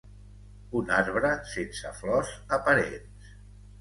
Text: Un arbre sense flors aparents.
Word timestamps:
Un 0.79 0.89
arbre 0.95 1.31
sense 1.51 1.85
flors 1.99 2.33
aparents. 2.59 3.33